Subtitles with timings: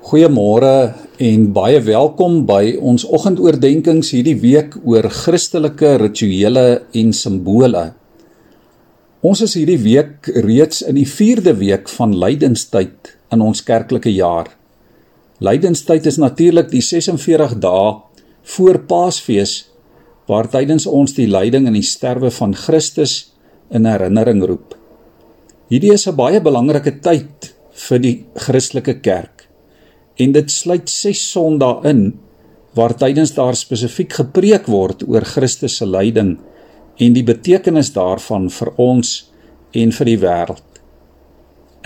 [0.00, 6.62] Goeiemôre en baie welkom by ons oggendoordenkings hierdie week oor Christelike rituele
[6.96, 7.82] en simbole.
[9.20, 14.48] Ons is hierdie week reeds in die 4de week van lydenstyd in ons kerklike jaar.
[15.44, 17.90] Lydenstyd is natuurlik die 46 dae
[18.54, 19.66] voor Paasfees
[20.32, 23.34] waar tydens ons die lyding en die sterwe van Christus
[23.68, 24.72] in herinnering roep.
[25.68, 27.52] Hierdie is 'n baie belangrike tyd
[27.84, 29.39] vir die Christelike kerk
[30.20, 32.02] en dit sluit 6 Sondae in
[32.76, 36.36] waar tydens daar spesifiek gepreek word oor Christus se lyding
[37.00, 39.14] en die betekenis daarvan vir ons
[39.80, 40.66] en vir die wêreld.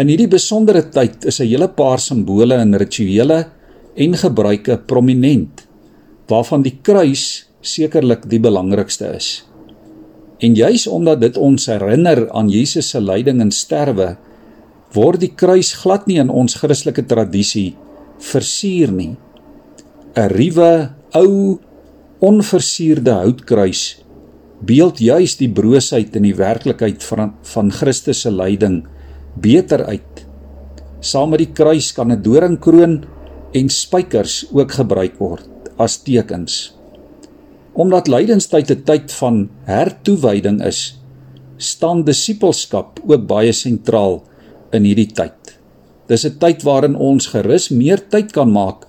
[0.00, 3.46] In hierdie besondere tyd is 'n hele paar simbole en rituele
[3.96, 5.66] en gebruike prominent
[6.28, 9.44] waarvan die kruis sekerlik die belangrikste is.
[10.40, 14.16] En juis omdat dit ons herinner aan Jesus se lyding en sterwe,
[14.92, 17.76] word die kruis glad nie in ons Christelike tradisie
[18.32, 19.16] versier nie.
[20.16, 21.58] 'n Ruwe, ou,
[22.20, 24.04] onversierde houtkruis
[24.64, 28.84] beeld juis die broosheid en die werklikheid van van Christus se lyding
[29.44, 30.22] beter uit.
[31.04, 33.04] Saam met die kruis kan 'n doringkroon
[33.52, 36.74] en spykers ook gebruik word as tekens.
[37.74, 41.00] Omdat lydenstyd 'n tyd van hertoewyding is,
[41.56, 44.22] staan disippelskap ook baie sentraal
[44.72, 45.43] in hierdie tyd.
[46.08, 48.86] Dis 'n tyd waarin ons gerus meer tyd kan maak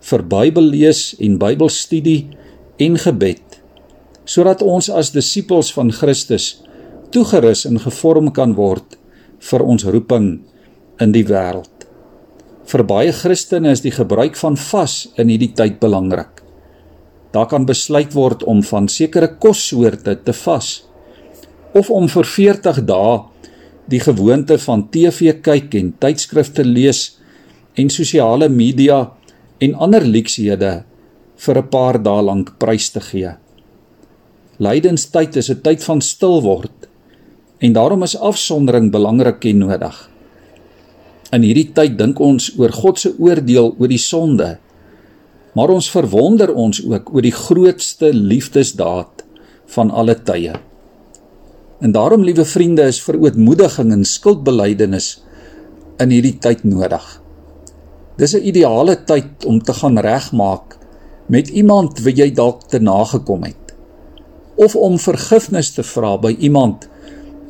[0.00, 2.28] vir Bybellees en Bybelstudie
[2.78, 3.42] en gebed
[4.26, 6.62] sodat ons as disippels van Christus
[7.14, 8.98] toegerus en gevorm kan word
[9.50, 10.40] vir ons roeping
[11.00, 11.86] in die wêreld.
[12.66, 16.42] Vir baie Christene is die gebruik van vas in hierdie tyd belangrik.
[17.32, 20.82] Daar kan besluit word om van sekere kossoorte te vas
[21.76, 23.16] of om vir 40 dae
[23.86, 27.16] die gewoonte van TV kyk en tydskrifte lees
[27.78, 29.12] en sosiale media
[29.62, 30.84] en ander lukshede
[31.36, 33.32] vir 'n paar dae lank prys te gee.
[34.58, 36.88] Lydenstyd is 'n tyd van stil word
[37.60, 40.10] en daarom is afsondering belangrik en nodig.
[41.32, 44.58] In hierdie tyd dink ons oor God se oordeel oor die sonde,
[45.54, 49.24] maar ons verwonder ons ook oor die grootste liefdesdaad
[49.66, 50.52] van alle tye.
[51.80, 55.10] En daarom, liewe vriende, is verootmoediging en skuldbelydenis
[56.00, 57.04] in hierdie tyd nodig.
[58.16, 60.78] Dis 'n ideale tyd om te gaan regmaak
[61.26, 63.74] met iemand wie jy dalk te nagekom het
[64.56, 66.88] of om vergifnis te vra by iemand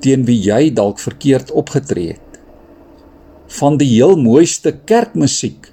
[0.01, 2.41] teen wie jy dalk verkeerd opgetree het.
[3.47, 5.73] Van die heel mooiste kerkmusiek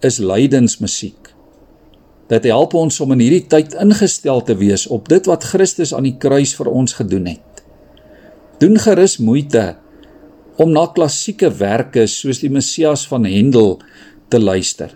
[0.00, 1.34] is lydensmusiek.
[2.28, 6.06] Dit help ons om in hierdie tyd ingestel te wees op dit wat Christus aan
[6.06, 7.51] die kruis vir ons gedoen het
[8.62, 9.72] doen gerus moeite
[10.62, 13.80] om na klassieke werke soos die Messias van Handel
[14.30, 14.92] te luister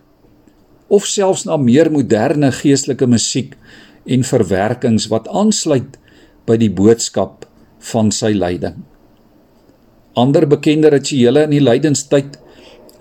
[0.86, 3.56] of selfs na meer moderne geestelike musiek
[4.06, 5.96] en verwerkings wat aansluit
[6.46, 7.48] by die boodskap
[7.90, 8.78] van sy lyding.
[10.14, 12.38] Ander bekende rituele in die lydenstyd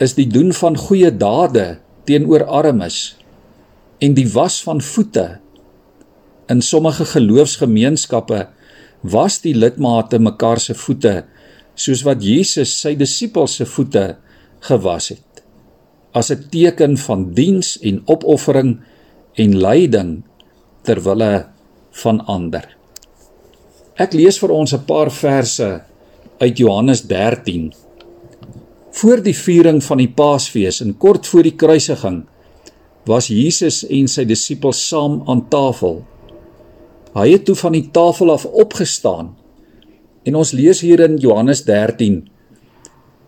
[0.01, 1.75] is die doen van goeie dade
[2.09, 3.15] teenoor armes
[4.01, 5.37] en die was van voete.
[6.49, 8.47] In sommige geloofsgemeenskappe
[9.11, 11.23] was die lidmate mekaar se voete
[11.75, 14.05] soos wat Jesus sy disippels se voete
[14.67, 15.25] gewas het
[16.15, 18.79] as 'n teken van diens en opoffering
[19.35, 20.23] en lyding
[20.83, 21.45] ter wille
[21.91, 22.65] van ander.
[23.95, 25.81] Ek lees vir ons 'n paar verse
[26.39, 27.73] uit Johannes 13.
[28.91, 32.25] Voor die viering van die Paasfees en kort voor die kruisiging
[33.05, 36.05] was Jesus en sy disippels saam aan tafel
[37.15, 39.35] Hy het toe van die tafel af opgestaan.
[40.27, 42.25] En ons lees hier in Johannes 13.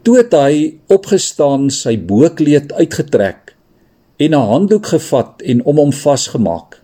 [0.04, 3.56] Toe het hy opgestaan, sy boekleed uitgetrek
[4.18, 6.82] en 'n handdoek gevat en om hom vasgemaak.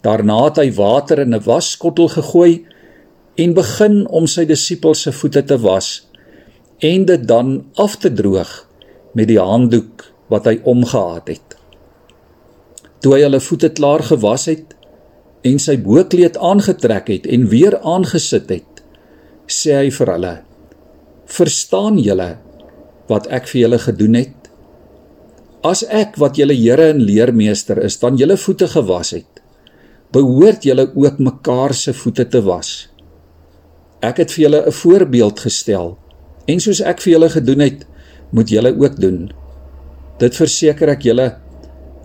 [0.00, 2.64] Daarna het hy water in 'n wasskottel gegooi
[3.36, 6.08] en begin om sy disippels se voete te was
[6.78, 8.68] en dit dan af te droog
[9.12, 11.56] met die handdoek wat hy omgehad het.
[13.00, 14.74] Toe hy hulle voete klaar gewas het,
[15.42, 18.82] en sy boekleed aangetrek het en weer aangesit het,
[19.46, 20.34] sê hy vir hulle:
[21.26, 22.36] "Verstaan julle
[23.08, 24.36] wat ek vir julle gedoen het?
[25.62, 29.42] As ek wat julle Here en leermeester is, dan julle voete gewas het,
[30.12, 32.88] behoort julle ook mekaar se voete te was.
[34.02, 35.98] Ek het vir julle 'n voorbeeld gestel
[36.46, 37.86] en soos ek vir julle gedoen het,
[38.32, 39.32] moet julle ook doen.
[40.18, 41.36] Dit verseker ek julle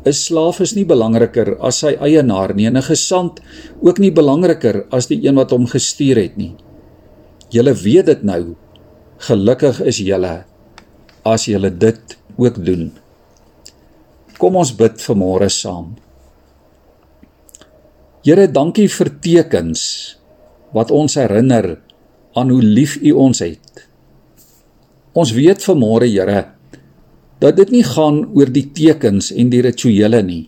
[0.05, 3.41] 'n slaaf is nie belangriker as sy eienaar nie en 'n gesant
[3.81, 6.53] ook nie belangriker as die een wat hom gestuur het nie.
[7.49, 8.55] Julle weet dit nou.
[9.17, 10.45] Gelukkig is julle
[11.23, 12.91] as julle dit ook doen.
[14.37, 15.95] Kom ons bid vanmôre saam.
[18.25, 20.17] Here, dankie vir tekens
[20.73, 21.77] wat ons herinner
[22.35, 23.87] aan hoe lief U ons het.
[25.13, 26.54] Ons weet vanmôre, Here,
[27.45, 30.45] dat dit nie gaan oor die tekens en die rituele nie,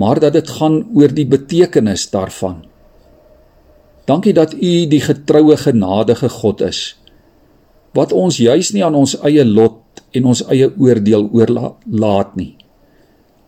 [0.00, 2.62] maar dat dit gaan oor die betekenis daarvan.
[4.08, 6.80] Dankie dat U die getroue genadige God is
[7.96, 12.54] wat ons juis nie aan ons eie lot en ons eie oordeel oorlaat nie.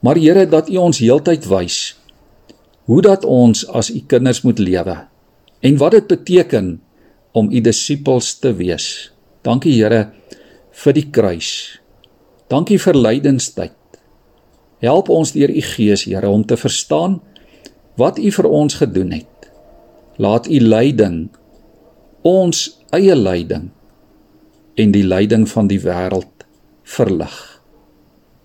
[0.03, 1.95] Maar Here dat U ons heeltyd wys
[2.91, 4.97] hoe dat ons as U kinders moet lewe
[5.63, 6.73] en wat dit beteken
[7.39, 9.13] om U disippels te wees.
[9.47, 10.09] Dankie Here
[10.83, 11.82] vir die kruis.
[12.53, 13.79] Dankie vir lydenstyd.
[14.85, 17.21] Help ons deur U Gees Here om te verstaan
[17.97, 19.49] wat U vir ons gedoen het.
[20.21, 21.31] Laat U lyding
[22.29, 23.71] ons eie lyding
[24.77, 26.47] en die lyding van die wêreld
[26.85, 27.39] verlig.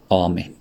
[0.07, 0.56] Amen.